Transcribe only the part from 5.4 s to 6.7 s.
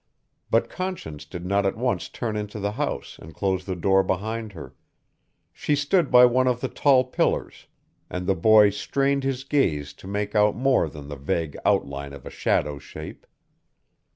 She stood by one of the